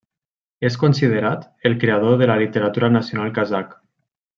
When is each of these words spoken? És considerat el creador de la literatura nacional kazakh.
És 0.69 0.77
considerat 0.83 1.45
el 1.71 1.77
creador 1.85 2.19
de 2.25 2.31
la 2.33 2.41
literatura 2.45 2.91
nacional 2.99 3.41
kazakh. 3.41 3.81